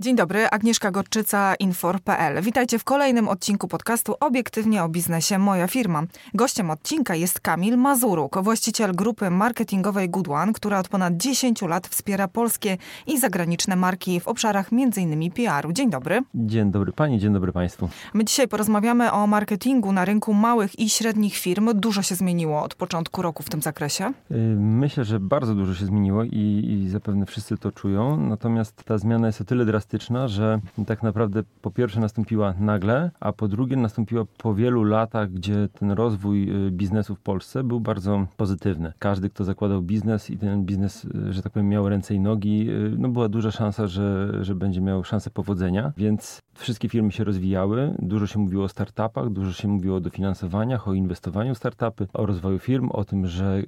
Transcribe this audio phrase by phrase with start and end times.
[0.00, 2.42] Dzień dobry, Agnieszka Gorczyca, Infor.pl.
[2.42, 6.02] Witajcie w kolejnym odcinku podcastu Obiektywnie o biznesie Moja firma.
[6.34, 11.86] Gościem odcinka jest Kamil Mazuruk, właściciel grupy marketingowej Good One, która od ponad 10 lat
[11.88, 15.32] wspiera polskie i zagraniczne marki w obszarach m.in.
[15.32, 15.72] PR-u.
[15.72, 16.20] Dzień dobry.
[16.34, 17.88] Dzień dobry Pani, dzień dobry Państwu.
[18.14, 21.70] My dzisiaj porozmawiamy o marketingu na rynku małych i średnich firm.
[21.74, 24.12] Dużo się zmieniło od początku roku w tym zakresie?
[24.30, 28.16] Y, myślę, że bardzo dużo się zmieniło i, i zapewne wszyscy to czują.
[28.16, 33.10] Natomiast ta zmiana jest o tyle drastyczna, drastyczna, że tak naprawdę po pierwsze nastąpiła nagle,
[33.20, 37.80] a po drugie nastąpiła po wielu latach, gdzie ten rozwój y, biznesu w Polsce był
[37.80, 38.92] bardzo pozytywny.
[38.98, 42.70] Każdy, kto zakładał biznes i ten biznes, y, że tak powiem, miał ręce i nogi,
[42.70, 47.24] y, no była duża szansa, że, że będzie miał szansę powodzenia, więc wszystkie firmy się
[47.24, 52.06] rozwijały, dużo się mówiło o startupach, dużo się mówiło o dofinansowaniach, o inwestowaniu w startupy,
[52.12, 53.62] o rozwoju firm, o tym, że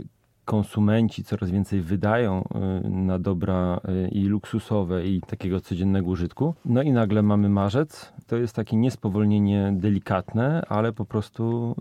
[0.44, 2.44] konsumenci coraz więcej wydają
[2.84, 6.54] y, na dobra y, i luksusowe, i takiego codziennego użytku.
[6.64, 8.12] No i nagle mamy marzec.
[8.26, 11.74] To jest takie niespowolnienie delikatne, ale po prostu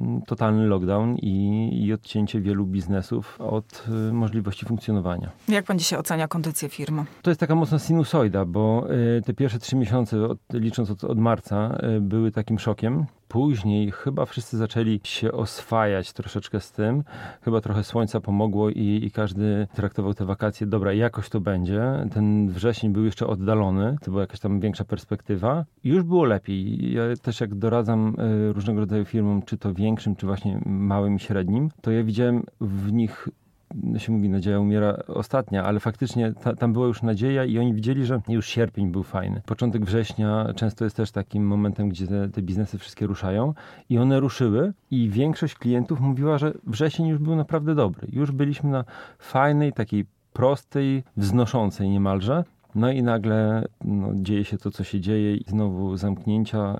[0.00, 5.30] y, totalny lockdown i, i odcięcie wielu biznesów od możliwości funkcjonowania.
[5.48, 7.04] Jak pan dzisiaj ocenia kondycję firmy?
[7.22, 8.86] To jest taka mocna sinusoida, bo
[9.24, 14.56] te pierwsze trzy miesiące, od, licząc od, od marca, były takim szokiem później chyba wszyscy
[14.56, 17.04] zaczęli się oswajać troszeczkę z tym.
[17.42, 21.82] Chyba trochę słońca pomogło i, i, każdy traktował te wakacje, dobra, jakoś to będzie.
[22.12, 25.64] Ten wrzesień był jeszcze oddalony, to była jakaś tam większa perspektywa.
[25.84, 26.92] Już było lepiej.
[26.92, 31.20] Ja też jak doradzam e, różnego rodzaju firmom, czy to większym, czy właśnie małym i
[31.20, 33.28] średnim, to ja widziałem w nich
[33.98, 38.04] się mówi, nadzieja umiera ostatnia, ale faktycznie ta, tam była już nadzieja i oni widzieli,
[38.04, 39.42] że już sierpień był fajny.
[39.46, 43.54] Początek września często jest też takim momentem, gdzie te, te biznesy wszystkie ruszają
[43.90, 48.08] i one ruszyły i większość klientów mówiła, że wrzesień już był naprawdę dobry.
[48.12, 48.84] Już byliśmy na
[49.18, 52.44] fajnej, takiej prostej, wznoszącej niemalże.
[52.74, 56.78] No i nagle no, dzieje się to, co się dzieje i znowu zamknięcia,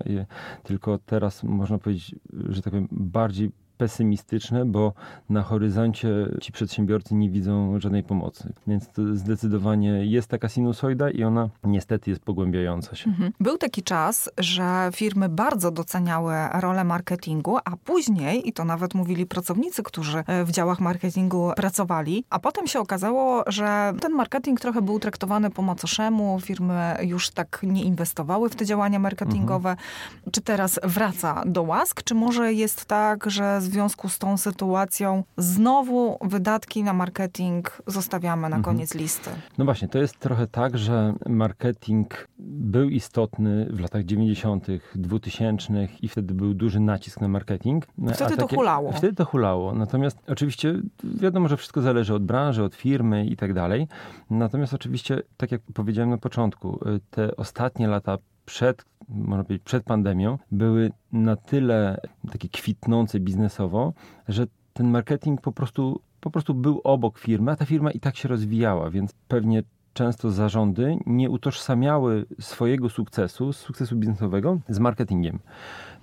[0.63, 2.15] tylko teraz można powiedzieć,
[2.49, 4.93] że tak powiem, bardziej pesymistyczne, bo
[5.31, 6.09] na horyzoncie
[6.41, 8.53] ci przedsiębiorcy nie widzą żadnej pomocy.
[8.67, 8.85] Więc
[9.15, 13.11] zdecydowanie jest taka sinusoida i ona niestety jest pogłębiająca się.
[13.11, 13.33] Mhm.
[13.41, 19.27] Był taki czas, że firmy bardzo doceniały rolę marketingu, a później, i to nawet mówili
[19.27, 24.83] pracownicy, którzy e, w działach marketingu pracowali, a potem się okazało, że ten marketing trochę
[24.83, 29.71] był traktowany po macoszemu, firmy już tak nie inwestowały w te działania marketingowe.
[29.71, 29.89] Mhm.
[30.33, 36.19] Czy teraz wraca do łask, czy może jest tak, że związku z tą sytuacją znowu
[36.23, 38.63] wydatki na marketing zostawiamy na mhm.
[38.63, 39.31] koniec listy.
[39.59, 46.09] No właśnie, to jest trochę tak, że marketing był istotny w latach 90., 2000 i
[46.09, 47.87] wtedy był duży nacisk na marketing.
[47.87, 48.93] Wtedy takie, to hulało.
[48.93, 49.75] Wtedy to hulało.
[49.75, 50.75] Natomiast oczywiście
[51.05, 53.89] wiadomo, że wszystko zależy od branży, od firmy i tak dalej.
[54.31, 56.81] Natomiast oczywiście, tak jak powiedziałem na początku,
[57.11, 58.19] te ostatnie lata
[58.49, 62.01] przed, można powiedzieć, przed pandemią były na tyle
[62.33, 63.93] takie kwitnące biznesowo,
[64.29, 68.17] że ten marketing po prostu, po prostu był obok firmy, a ta firma i tak
[68.17, 75.39] się rozwijała, więc pewnie często zarządy nie utożsamiały swojego sukcesu, sukcesu biznesowego z marketingiem.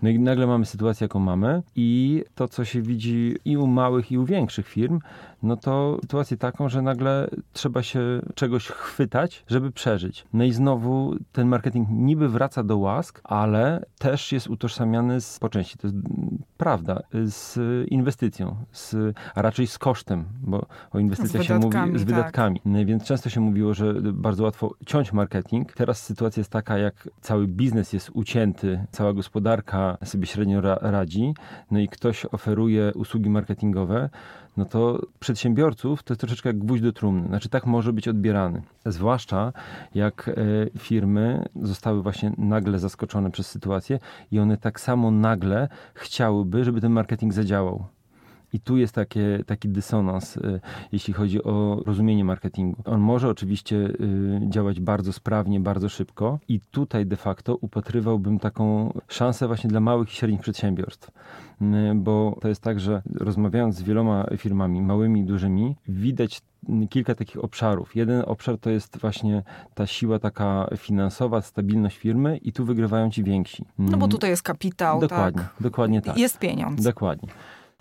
[0.02, 4.12] No i nagle mamy sytuację, jaką mamy i to, co się widzi i u małych,
[4.12, 5.00] i u większych firm,
[5.44, 8.00] no to sytuację taką, że nagle trzeba się
[8.36, 10.26] czegoś chwytać, żeby przeżyć.
[10.34, 15.50] No i znowu ten marketing niby wraca do łask, ale też jest utożsamiany z, po
[15.50, 15.98] części, to jest
[16.58, 17.60] prawda, z
[17.92, 18.96] inwestycją, z,
[19.36, 22.60] a raczej z kosztem, bo o inwestycjach się mówi z wydatkami.
[22.60, 22.86] Tak.
[22.86, 25.74] Więc często się mówiło, że bardzo łatwo ciąć marketing.
[25.74, 31.34] Teraz sytuacja jest taka, jak cały biznes jest ucięty, cała gospodarka sobie średnio ra radzi,
[31.72, 34.10] no i ktoś oferuje usługi marketingowe,
[34.58, 37.28] no to przedsiębiorców to jest troszeczkę jak gwóźdź do trumny.
[37.28, 38.62] Znaczy tak może być odbierany.
[38.86, 39.54] Zwłaszcza
[39.96, 40.34] jak e,
[40.80, 44.00] firmy zostały właśnie nagle zaskoczone przez sytuację
[44.32, 47.95] i one tak samo nagle chciałyby, żeby ten marketing zadziałał.
[48.54, 50.60] I tu jest takie, taki dysonans, y,
[50.92, 52.82] jeśli chodzi o rozumienie marketingu.
[52.86, 58.94] On może oczywiście y, działać bardzo sprawnie, bardzo szybko, i tutaj de facto upatrywałbym taką
[59.08, 61.12] szansę właśnie dla małych i średnich przedsiębiorstw.
[61.62, 61.66] Y,
[61.96, 66.42] bo to jest tak, że rozmawiając z wieloma firmami, małymi i dużymi, widać
[66.90, 67.96] kilka takich obszarów.
[67.96, 69.44] Jeden obszar to jest właśnie
[69.74, 73.66] ta siła taka finansowa, stabilność firmy i tu wygrywają ci więksi.
[73.78, 75.54] No bo tutaj jest kapitał, Dokładnie, tak?
[75.60, 76.18] dokładnie tak.
[76.18, 76.84] Jest pieniądz.
[76.84, 77.30] Dokładnie.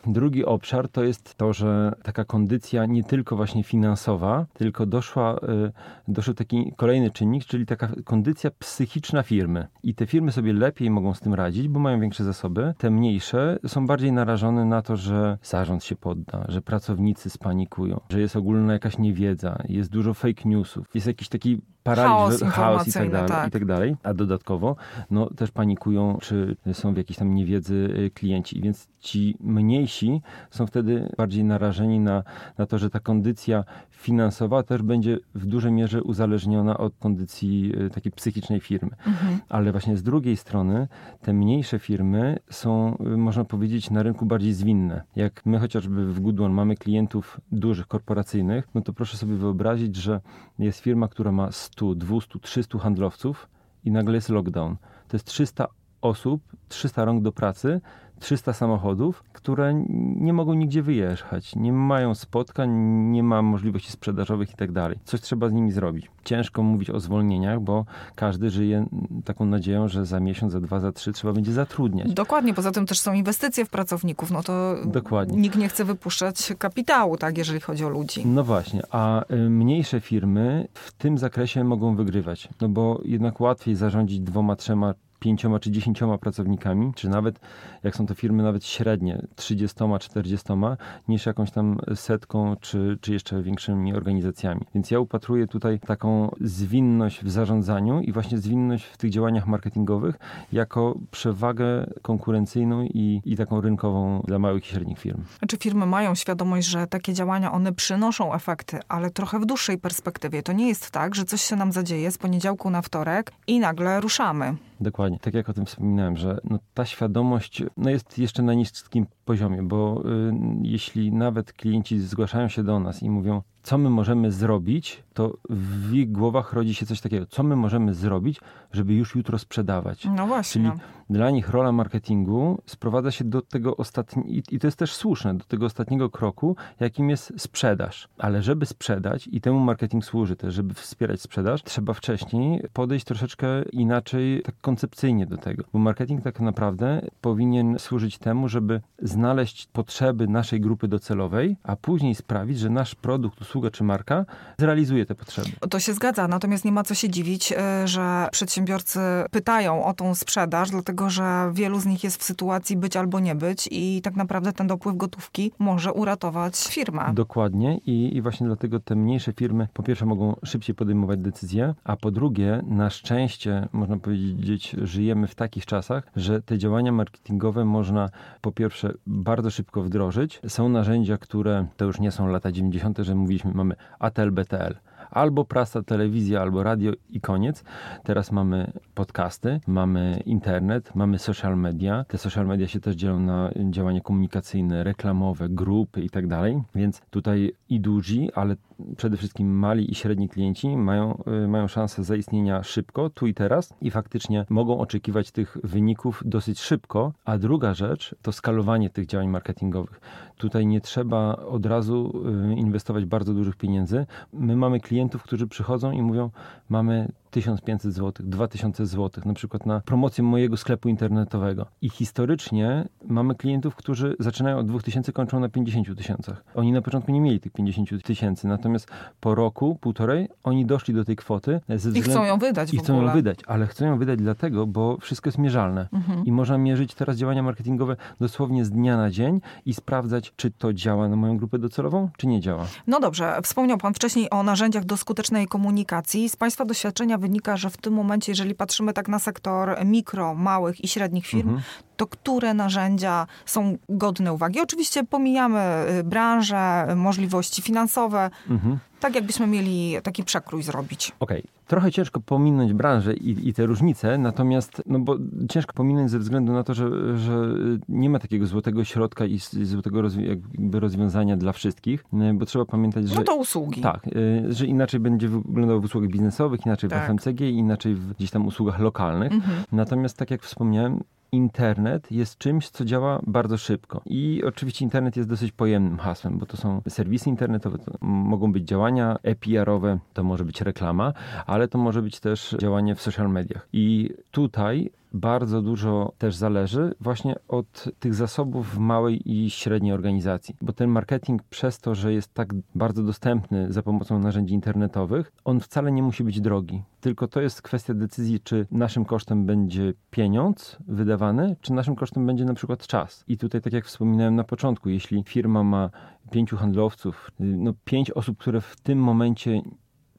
[0.06, 5.73] Drugi obszar to jest to, że taka kondycja nie tylko właśnie finansowa, tylko doszła, y,
[6.09, 9.67] doszedł taki kolejny czynnik, czyli taka kondycja psychiczna firmy.
[9.83, 12.75] I te firmy sobie lepiej mogą z tym radzić, bo mają większe zasoby.
[12.79, 18.21] Te mniejsze są bardziej narażone na to, że zarząd się podda, że pracownicy spanikują, że
[18.21, 22.93] jest ogólna jakaś niewiedza, jest dużo fake newsów, jest jakiś taki paraliż, chaos, chaos i,
[22.93, 23.49] tak dalej, tak.
[23.49, 23.97] i tak dalej.
[24.03, 24.77] A dodatkowo
[25.11, 28.61] no, też panikują, czy są w jakiejś tam niewiedzy y, klienci.
[28.61, 32.23] Więc ci mniejsi są wtedy bardziej narażeni na,
[32.59, 33.65] na to, że ta kondycja
[33.96, 38.91] finansowa też będzie w dużej mierze uzależniona od kondycji y, takiej psychicznej firmy.
[39.06, 39.38] Mhm.
[39.49, 40.88] Ale właśnie z drugiej strony
[41.23, 45.02] te mniejsze firmy są, y, można powiedzieć, na rynku bardziej zwinne.
[45.17, 50.20] Jak my chociażby w Goodone mamy klientów dużych, korporacyjnych, no to proszę sobie wyobrazić, że
[50.58, 53.49] jest firma, która ma 100, 200, 300 handlowców
[53.85, 54.76] i nagle jest lockdown.
[55.08, 55.67] To jest 300
[56.00, 57.81] osób, 300 rąk do pracy,
[58.20, 59.84] 300 samochodów, które
[60.16, 62.70] nie mogą nigdzie wyjechać, nie mają spotkań,
[63.11, 64.99] nie ma możliwości sprzedażowych i tak dalej.
[65.05, 66.11] Coś trzeba z nimi zrobić.
[66.25, 67.84] Ciężko mówić o zwolnieniach, bo
[68.14, 68.87] każdy żyje
[69.25, 72.14] taką nadzieją, że za miesiąc, za dwa, za trzy trzeba będzie zatrudniać.
[72.14, 75.40] Dokładnie, poza tym też są inwestycje w pracowników, no to Dokładnie.
[75.40, 78.26] nikt nie chce wypuszczać kapitału, tak, jeżeli chodzi o ludzi.
[78.26, 83.75] No właśnie, a y, mniejsze firmy w tym zakresie mogą wygrywać, no bo jednak łatwiej
[83.75, 84.94] zarządzić dwoma, trzema
[85.25, 87.41] pięcioma czy dziesięcioma pracownikami, czy nawet
[87.82, 90.76] jak są to firmy nawet średnie, trzydziestoma, czterdziestoma,
[91.09, 94.61] niż jakąś tam setką, czy, czy jeszcze większymi organizacjami.
[94.75, 100.19] Więc ja upatruję tutaj taką zwinność w zarządzaniu i właśnie zwinność w tych działaniach marketingowych
[100.53, 105.23] jako przewagę konkurencyjną i, i taką rynkową dla małych i średnich firm.
[105.49, 110.43] Czy firmy mają świadomość, że takie działania, one przynoszą efekty, ale trochę w dłuższej perspektywie.
[110.43, 114.00] To nie jest tak, że coś się nam zadzieje z poniedziałku na wtorek i nagle
[114.00, 114.56] ruszamy.
[114.81, 115.19] Dokładnie.
[115.19, 119.62] Tak jak o tym wspominałem, że no, ta świadomość no, jest jeszcze na niskim poziomie,
[119.62, 120.32] bo y,
[120.62, 125.94] jeśli nawet klienci zgłaszają się do nas i mówią, co my możemy zrobić, to w
[125.94, 128.40] ich głowach rodzi się coś takiego, co my możemy zrobić,
[128.72, 130.08] żeby już jutro sprzedawać.
[130.16, 130.70] No właśnie.
[130.70, 135.34] Czyli dla nich rola marketingu sprowadza się do tego ostatniego, i to jest też słuszne,
[135.34, 138.08] do tego ostatniego kroku, jakim jest sprzedaż.
[138.19, 143.62] Ale żeby sprzedać, i temu marketing służy też, żeby wspierać sprzedaż, trzeba wcześniej podejść troszeczkę
[143.62, 145.64] inaczej, tak koncepcyjnie do tego.
[145.72, 152.14] Bo marketing tak naprawdę powinien służyć temu, żeby znaleźć potrzeby naszej grupy docelowej, a później
[152.14, 154.25] sprawić, że nasz produkt, usługa czy marka
[154.59, 155.49] zrealizuje te potrzeby.
[155.71, 160.15] To się zgadza, natomiast nie ma co się dziwić, e, że przedsiębiorcy pytają o tą
[160.15, 164.17] sprzedaż, dlatego że wielu z nich jest w sytuacji być albo nie być i tak
[164.17, 167.12] naprawdę ten dopływ gotówki może uratować firmę.
[167.15, 171.97] Dokładnie i, i właśnie dlatego te mniejsze firmy po pierwsze mogą szybciej podejmować decyzje, a
[171.97, 178.11] po drugie na szczęście można powiedzieć żyjemy w takich czasach, że te działania marketingowe można
[178.41, 180.41] po pierwsze bardzo szybko wdrożyć.
[180.49, 184.75] Są narzędzia, które to już nie są lata 90., że mówiliśmy mamy ATL, BTL
[185.14, 187.64] albo prasa, telewizja, albo radio i koniec.
[188.05, 192.05] Teraz mamy podcasty, mamy internet, mamy social media.
[192.08, 196.62] Te social media się też dzielą na działania komunikacyjne, reklamowe, grupy i tak dalej.
[196.75, 198.56] Więc tutaj i duzi, ale
[198.96, 203.75] przede wszystkim mali i średni klienci mają, y, mają szansę zaistnienia szybko, tu i teraz
[203.81, 207.12] i faktycznie mogą oczekiwać tych wyników dosyć szybko.
[207.25, 210.00] A druga rzecz to skalowanie tych działań marketingowych.
[210.37, 212.22] Tutaj nie trzeba od razu
[212.52, 214.06] y, inwestować bardzo dużych pieniędzy.
[214.32, 216.31] My mamy klientów, którzy przychodzą i mówią:
[216.69, 221.67] Mamy 1500 zł, 2000 zł, na przykład na promocję mojego sklepu internetowego.
[221.83, 226.45] I historycznie mamy klientów, którzy zaczynają od 2000, kończą na 50 tysiącach.
[226.55, 228.88] Oni na początku nie mieli tych 50 tysięcy, natomiast
[229.21, 231.61] po roku, półtorej, oni doszli do tej kwoty.
[231.69, 234.97] Ze I chcą ją wydać I chcą ją wydać, ale chcą ją wydać dlatego, bo
[235.00, 235.88] wszystko jest mierzalne.
[235.93, 236.25] Mhm.
[236.25, 240.73] I można mierzyć teraz działania marketingowe dosłownie z dnia na dzień i sprawdzać, czy to
[240.73, 242.67] działa na moją grupę docelową, czy nie działa.
[242.87, 246.29] No dobrze, wspomniał Pan wcześniej o narzędziach do skutecznej komunikacji.
[246.29, 250.85] Z Państwa doświadczenia wynika, że w tym momencie, jeżeli patrzymy tak na sektor mikro, małych
[250.85, 251.62] i średnich firm, mhm
[251.97, 254.61] to które narzędzia są godne uwagi.
[254.61, 258.79] Oczywiście pomijamy y, branżę, możliwości finansowe, mhm.
[259.01, 261.13] tak jakbyśmy mieli taki przekrój zrobić.
[261.21, 261.51] Okej, okay.
[261.67, 265.17] trochę ciężko pominąć branżę i, i, te różnice, natomiast, no bo
[265.51, 267.49] ciężko pominąć ze względu na to, że, że
[267.89, 273.09] nie ma takiego złotego środka i złotego jakby rozwiązania dla wszystkich, y, bo trzeba pamiętać,
[273.09, 273.15] że...
[273.15, 273.81] No to usługi.
[273.81, 277.03] Tak, y, że inaczej będzie wyglądało w usługach biznesowych, inaczej tak.
[277.03, 279.33] w FMCG, inaczej w gdzieś tam usługach lokalnych.
[279.33, 279.65] Mhm.
[279.73, 281.01] Natomiast tak jak wspomniałem,
[281.35, 284.03] internet jest czymś, co działa bardzo szybko.
[284.07, 288.64] I oczywiście internet jest dosyć pojemnym hasłem, bo to są serwisy internetowe, to mogą być
[288.64, 291.12] działania EPR-owe, to może być reklama,
[291.47, 293.69] ale to może być też działanie w social mediach.
[293.73, 300.73] I tutaj bardzo dużo też zależy właśnie od tych zasobów małej i średniej organizacji, bo
[300.73, 305.92] ten marketing przez to, że jest tak bardzo dostępny za pomocą narzędzi internetowych, on wcale
[305.92, 306.83] nie musi być drogi.
[307.00, 312.44] Tylko to jest kwestia decyzji, czy naszym kosztem będzie pieniądz wydawany, czy naszym kosztem będzie
[312.44, 313.25] na przykład czas.
[313.28, 315.90] I tutaj, tak jak wspominałem na początku, jeśli firma ma
[316.30, 319.62] pięciu handlowców, no pięć osób, które w tym momencie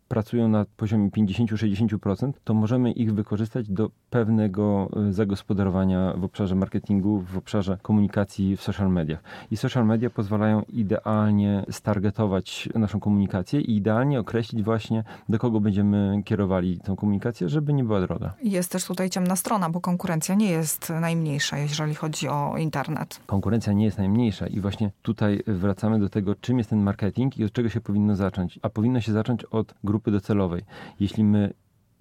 [0.07, 7.19] pracują na poziomie 50-60%, to możemy ich wykorzystać do pewnego e, zagospodarowania w obszarze marketingu,
[7.19, 9.23] w obszarze komunikacji w social mediach.
[9.51, 16.21] I social media pozwalają idealnie stargetować naszą komunikację i idealnie określić właśnie, do kogo będziemy
[16.25, 18.33] kierowali tą komunikację, żeby nie była droga.
[18.43, 23.19] Jest też tutaj ciemna strona, bo konkurencja nie jest najmniejsza, jeżeli chodzi o internet.
[23.25, 27.43] Konkurencja nie jest najmniejsza i właśnie tutaj wracamy do tego, czym jest ten marketing i
[27.43, 28.59] od czego się powinno zacząć.
[28.61, 30.61] A powinno się zacząć od grupy docelowej.
[30.99, 31.53] Jeśli my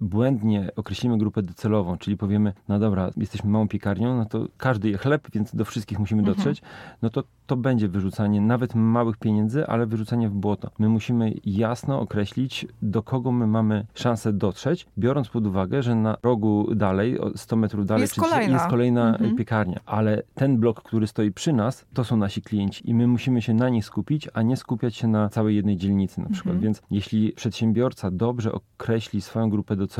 [0.05, 4.97] błędnie określimy grupę docelową, czyli powiemy, no dobra, jesteśmy małą piekarnią, no to każdy je
[4.97, 6.37] chleb, więc do wszystkich musimy mhm.
[6.37, 6.97] dotrzeć, mhm.
[7.01, 10.71] no to to będzie wyrzucanie nawet małych pieniędzy, ale wyrzucanie w błoto.
[10.79, 16.17] My musimy jasno określić, do kogo my mamy szansę dotrzeć, biorąc pod uwagę, że na
[16.23, 19.35] rogu dalej, 100 metrów dalej, jest kolejna, jest kolejna mhm.
[19.35, 23.41] piekarnia, ale ten blok, który stoi przy nas, to są nasi klienci i my musimy
[23.41, 26.55] się na nich skupić, a nie skupiać się na całej jednej dzielnicy na przykład.
[26.55, 26.61] Mhm.
[26.61, 29.94] Więc jeśli przedsiębiorca dobrze określi swoją grupę docelową,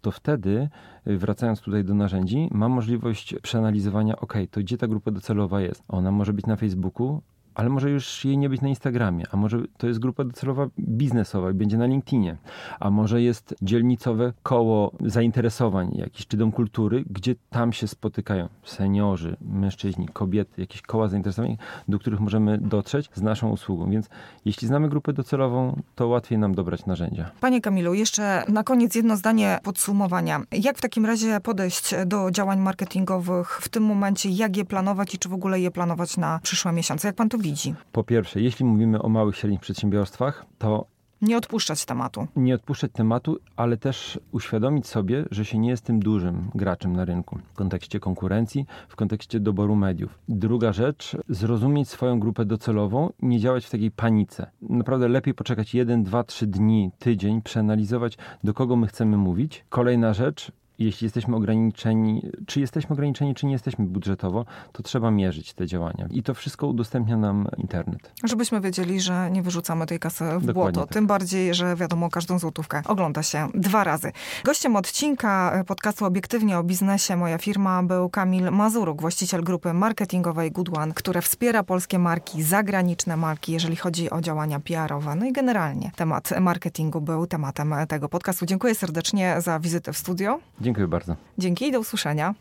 [0.00, 0.68] to wtedy
[1.06, 5.84] y, wracając tutaj do narzędzi, ma możliwość przeanalizowania, ok, to gdzie ta grupa docelowa jest?
[5.88, 7.22] Ona może być na Facebooku,
[7.56, 11.50] ale może już jej nie być na Instagramie, a może to jest grupa docelowa biznesowa
[11.50, 12.36] i będzie na LinkedInie,
[12.80, 19.36] a może jest dzielnicowe koło zainteresowań, jakiś czy dom kultury, gdzie tam się spotykają seniorzy,
[19.40, 21.56] mężczyźni, kobiety, jakieś koła zainteresowań,
[21.88, 23.90] do których możemy dotrzeć z naszą usługą.
[23.90, 24.08] Więc
[24.44, 27.30] jeśli znamy grupę docelową, to łatwiej nam dobrać narzędzia.
[27.40, 30.42] Panie Kamilu, jeszcze na koniec jedno zdanie podsumowania.
[30.52, 35.18] Jak w takim razie podejść do działań marketingowych w tym momencie, jak je planować i
[35.18, 37.08] czy w ogóle je planować na przyszłe miesiące?
[37.08, 37.45] Jak pan to widzi?
[37.92, 40.86] Po pierwsze, jeśli mówimy o małych, średnich przedsiębiorstwach, to
[41.22, 42.26] nie odpuszczać tematu.
[42.36, 47.04] Nie odpuszczać tematu, ale też uświadomić sobie, że się nie jest tym dużym graczem na
[47.04, 50.18] rynku w kontekście konkurencji, w kontekście doboru mediów.
[50.28, 54.50] Druga rzecz, zrozumieć swoją grupę docelową, nie działać w takiej panice.
[54.62, 59.64] Naprawdę lepiej poczekać jeden, dwa, trzy dni, tydzień, przeanalizować, do kogo my chcemy mówić.
[59.68, 65.54] Kolejna rzecz, jeśli jesteśmy ograniczeni, czy jesteśmy ograniczeni, czy nie jesteśmy budżetowo, to trzeba mierzyć
[65.54, 66.08] te działania.
[66.10, 68.12] I to wszystko udostępnia nam internet.
[68.24, 70.80] Żebyśmy wiedzieli, że nie wyrzucamy tej kasy w Dokładnie błoto.
[70.80, 70.94] Tak.
[70.94, 74.12] Tym bardziej, że wiadomo, każdą złotówkę ogląda się dwa razy.
[74.44, 80.78] Gościem odcinka podcastu Obiektywnie o biznesie moja firma był Kamil Mazuruk, właściciel grupy marketingowej Good
[80.78, 85.14] One, która wspiera polskie marki, zagraniczne marki, jeżeli chodzi o działania PR-owe.
[85.14, 88.46] No i generalnie temat marketingu był tematem tego podcastu.
[88.46, 90.38] Dziękuję serdecznie za wizytę w studio.
[90.66, 91.16] Dziękuję bardzo.
[91.38, 92.34] Dzięki i do usłyszenia.